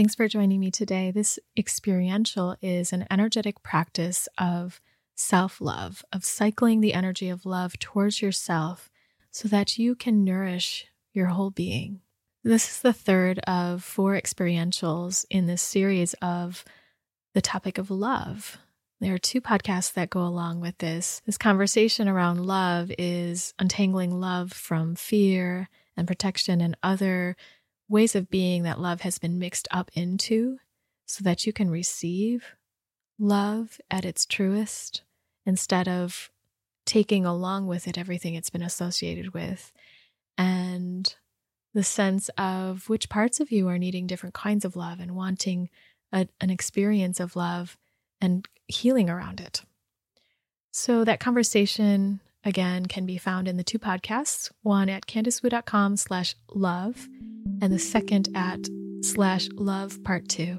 [0.00, 1.10] Thanks for joining me today.
[1.10, 4.80] This experiential is an energetic practice of
[5.14, 8.88] self love, of cycling the energy of love towards yourself
[9.30, 12.00] so that you can nourish your whole being.
[12.42, 16.64] This is the third of four experientials in this series of
[17.34, 18.56] the topic of love.
[19.02, 21.20] There are two podcasts that go along with this.
[21.26, 27.36] This conversation around love is untangling love from fear and protection and other
[27.90, 30.58] ways of being that love has been mixed up into
[31.04, 32.54] so that you can receive
[33.18, 35.02] love at its truest
[35.44, 36.30] instead of
[36.86, 39.72] taking along with it everything it's been associated with
[40.38, 41.16] and
[41.74, 45.68] the sense of which parts of you are needing different kinds of love and wanting
[46.12, 47.76] a, an experience of love
[48.20, 49.62] and healing around it.
[50.72, 56.34] So that conversation again can be found in the two podcasts, one at candicewu.com slash
[56.52, 57.08] love
[57.60, 58.60] and the second at
[59.02, 60.58] slash love part two.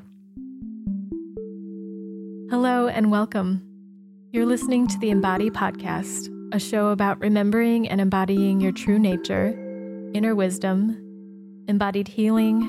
[2.49, 3.63] Hello and welcome.
[4.31, 9.49] You're listening to the Embody Podcast, a show about remembering and embodying your true nature,
[10.13, 10.97] inner wisdom,
[11.67, 12.61] embodied healing,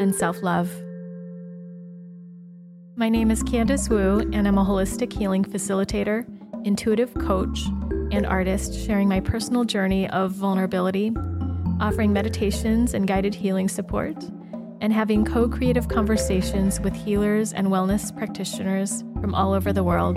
[0.00, 0.74] and self love.
[2.96, 6.24] My name is Candice Wu, and I'm a holistic healing facilitator,
[6.64, 7.66] intuitive coach,
[8.12, 11.12] and artist sharing my personal journey of vulnerability
[11.80, 14.16] offering meditations and guided healing support,
[14.80, 20.16] and having co creative conversations with healers and wellness practitioners from all over the world.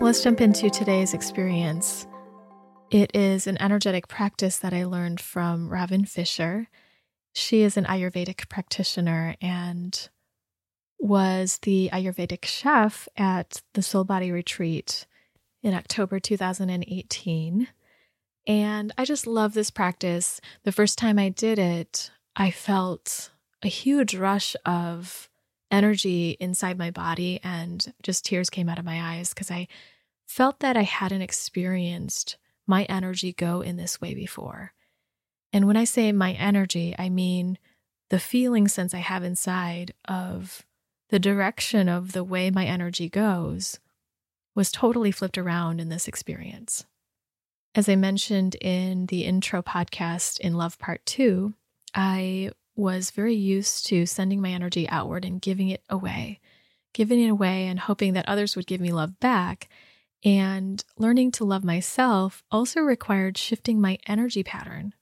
[0.00, 2.06] Let's jump into today's experience.
[2.90, 6.68] It is an energetic practice that I learned from Robin Fisher.
[7.32, 10.10] She is an Ayurvedic practitioner and
[10.98, 15.06] was the Ayurvedic chef at the Soul Body Retreat
[15.62, 17.68] in October 2018.
[18.46, 20.40] And I just love this practice.
[20.64, 23.30] The first time I did it, I felt
[23.62, 25.28] a huge rush of
[25.70, 29.68] energy inside my body, and just tears came out of my eyes because I
[30.26, 32.36] felt that I hadn't experienced
[32.66, 34.72] my energy go in this way before.
[35.52, 37.58] And when I say my energy, I mean
[38.10, 40.66] the feeling sense I have inside of
[41.10, 43.78] the direction of the way my energy goes
[44.54, 46.84] was totally flipped around in this experience.
[47.74, 51.54] As I mentioned in the intro podcast in Love Part 2,
[51.94, 56.40] I was very used to sending my energy outward and giving it away,
[56.92, 59.68] giving it away and hoping that others would give me love back.
[60.24, 64.94] And learning to love myself also required shifting my energy pattern.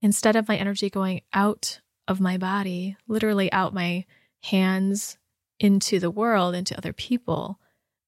[0.00, 4.04] Instead of my energy going out of my body, literally out my
[4.44, 5.18] hands
[5.58, 7.58] into the world, into other people,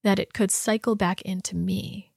[0.03, 2.11] that it could cycle back into me.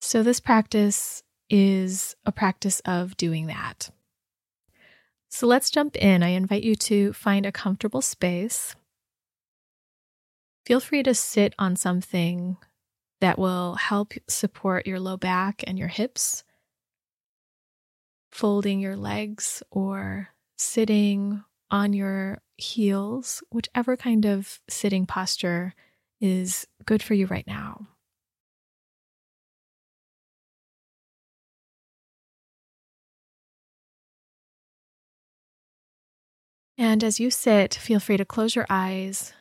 [0.00, 3.90] So, this practice is a practice of doing that.
[5.28, 6.22] So, let's jump in.
[6.22, 8.74] I invite you to find a comfortable space.
[10.64, 12.56] Feel free to sit on something
[13.20, 16.44] that will help support your low back and your hips,
[18.30, 25.74] folding your legs or sitting on your heels, whichever kind of sitting posture
[26.20, 27.88] is good for you right now.
[36.78, 39.32] And as you sit, feel free to close your eyes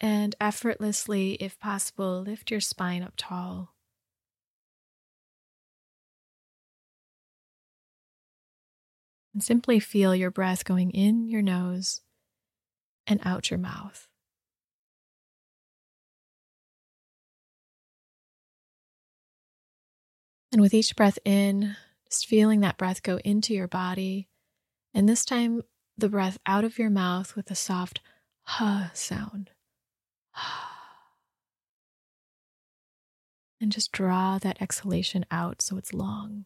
[0.00, 3.74] and effortlessly, if possible, lift your spine up tall.
[9.34, 12.00] And simply feel your breath going in your nose
[13.06, 14.08] and out your mouth.
[20.50, 21.76] And with each breath in,
[22.08, 24.28] just feeling that breath go into your body.
[24.94, 25.62] And this time,
[25.96, 28.00] the breath out of your mouth with a soft
[28.44, 29.50] ha sound.
[33.60, 36.44] And just draw that exhalation out so it's long.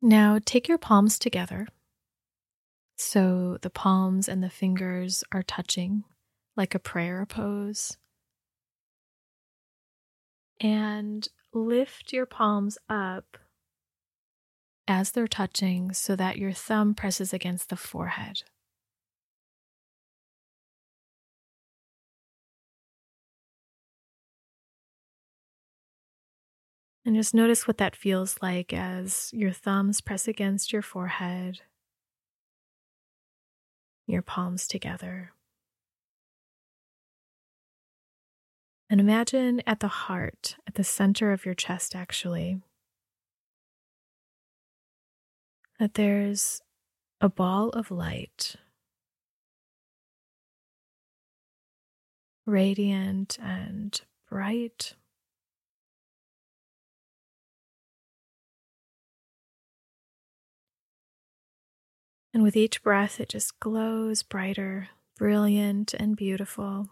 [0.00, 1.68] Now take your palms together
[3.00, 6.04] so the palms and the fingers are touching
[6.56, 7.96] like a prayer pose.
[10.60, 13.38] And lift your palms up
[14.86, 18.42] as they're touching so that your thumb presses against the forehead.
[27.06, 31.60] And just notice what that feels like as your thumbs press against your forehead
[34.10, 35.32] your palms together.
[38.88, 42.60] And imagine at the heart, at the center of your chest, actually,
[45.78, 46.60] that there's
[47.20, 48.56] a ball of light,
[52.46, 54.94] radiant and bright.
[62.32, 66.88] And with each breath, it just glows brighter, brilliant, and beautiful.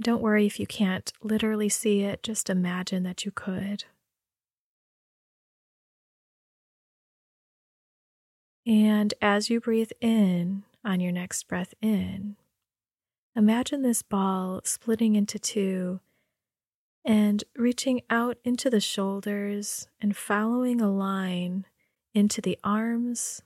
[0.00, 3.84] Don't worry if you can't literally see it, just imagine that you could.
[8.66, 12.36] And as you breathe in on your next breath in,
[13.36, 16.00] imagine this ball splitting into two
[17.04, 21.66] and reaching out into the shoulders and following a line
[22.14, 23.42] into the arms,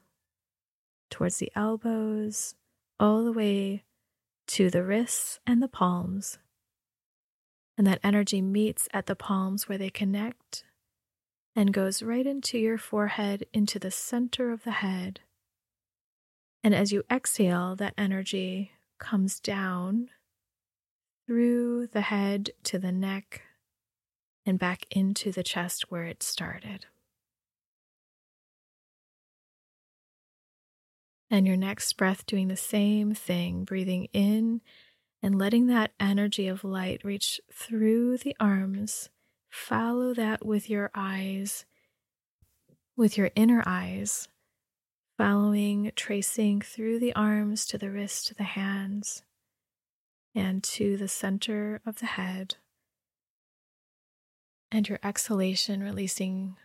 [1.11, 2.55] towards the elbows,
[3.01, 3.85] all the way
[4.47, 6.39] to the wrists and the palms.
[7.77, 10.65] And that energy meets at the palms where they connect
[11.57, 15.21] and goes right into your forehead, into the center of the head.
[16.63, 20.11] And as you exhale, that energy comes down
[21.27, 23.43] through the head to the neck
[24.49, 26.87] and back into the chest where it started.
[31.31, 34.62] And your next breath, doing the same thing, breathing in
[35.23, 39.11] and letting that energy of light reach through the arms.
[39.50, 41.67] Follow that with your eyes,
[42.97, 44.29] with your inner eyes,
[45.19, 49.23] following, tracing through the arms to the wrist, to the hands,
[50.35, 52.56] and to the center of the head.
[54.70, 56.56] And your exhalation, releasing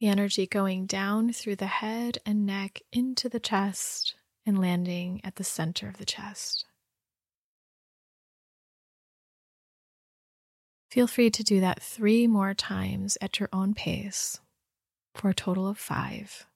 [0.00, 4.14] the energy going down through the head and neck into the chest
[4.46, 6.64] and landing at the center of the chest.
[10.90, 14.40] Feel free to do that three more times at your own pace
[15.14, 16.46] for a total of five.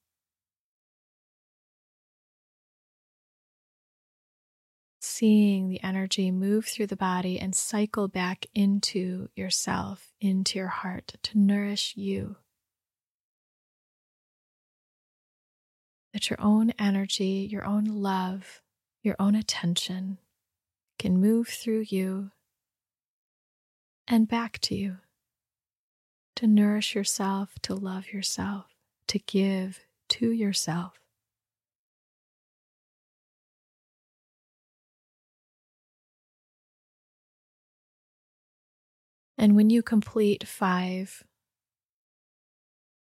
[5.17, 11.15] Seeing the energy move through the body and cycle back into yourself, into your heart
[11.23, 12.35] to nourish you.
[16.13, 18.61] that your own energy, your own love,
[19.05, 20.19] your own attention
[20.99, 22.33] can move through you
[24.09, 24.97] and back to you
[26.35, 28.67] to nourish yourself, to love yourself,
[29.07, 29.79] to give
[30.09, 31.04] to yourself.
[39.45, 41.23] And when you complete five,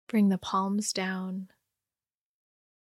[0.09, 1.51] bring the palms down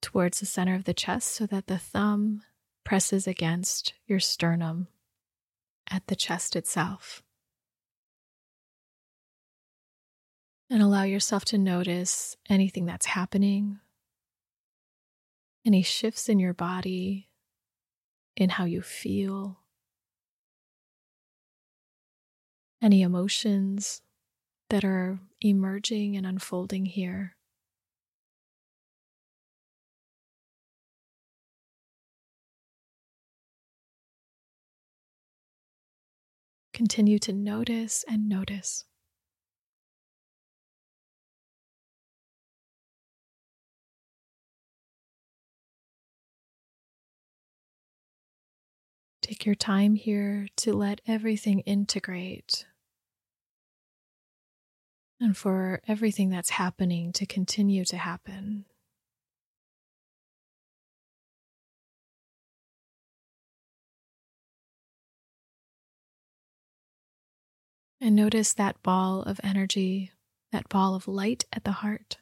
[0.01, 2.45] towards the center of the chest so that the thumb
[2.83, 4.89] presses against your sternum
[5.91, 7.23] at the chest itself.
[10.71, 13.81] And allow yourself to notice anything that's happening,
[15.67, 17.29] any shifts in your body,
[18.35, 19.62] in how you feel,
[22.83, 24.03] any emotions
[24.69, 27.37] that are emerging and unfolding here.
[36.75, 38.85] Continue to notice and notice.
[49.21, 52.67] Take your time here to let everything integrate
[55.23, 58.65] and for everything that's happening to continue to happen.
[68.01, 70.11] And notice that ball of energy,
[70.51, 72.17] that ball of light at the heart.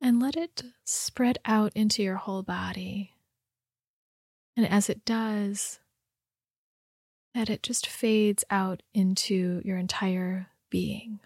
[0.00, 3.14] And let it spread out into your whole body.
[4.56, 5.80] And as it does,
[7.34, 11.20] that it just fades out into your entire being.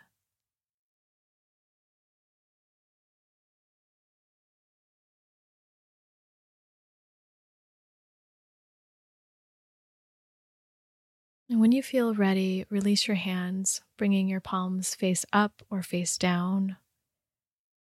[11.48, 16.18] And when you feel ready, release your hands, bringing your palms face up or face
[16.18, 16.76] down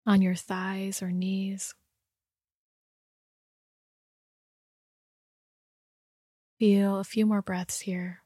[0.08, 1.76] on your thighs or knees.
[6.64, 8.22] Feel a few more breaths here.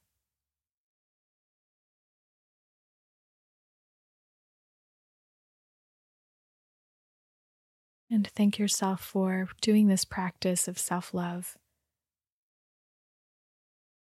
[8.12, 11.58] And thank yourself for doing this practice of self love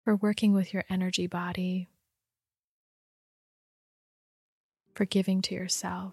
[0.04, 1.88] for working with your energy body,
[4.94, 6.12] for giving to yourself.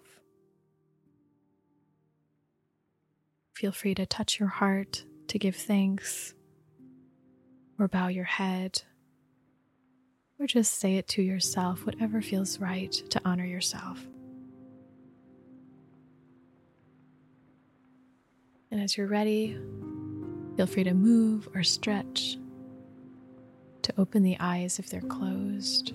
[3.54, 6.32] Feel free to touch your heart to give thanks,
[7.78, 8.82] or bow your head,
[10.38, 14.04] or just say it to yourself, whatever feels right to honor yourself.
[18.70, 19.56] And as you're ready,
[20.56, 22.36] feel free to move or stretch,
[23.82, 25.92] to open the eyes if they're closed.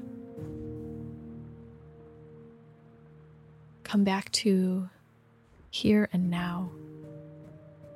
[3.83, 4.89] Come back to
[5.69, 6.71] here and now,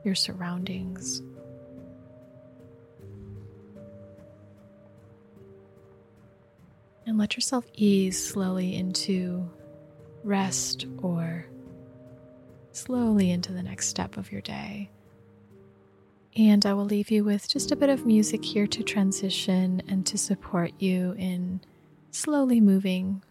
[0.04, 1.22] your surroundings.
[7.18, 9.50] And let yourself ease slowly into
[10.24, 11.48] rest or
[12.74, 14.92] slowly into the next step of your day.
[16.36, 20.06] And I will leave you with just a bit of music here to transition and
[20.06, 21.62] to support you in
[22.12, 23.24] slowly moving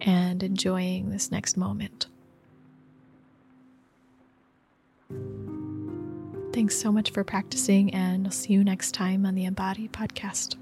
[0.00, 2.08] and enjoying this next moment.
[6.52, 10.56] Thanks so much for practicing, and I'll see you next time on the Embody Podcast.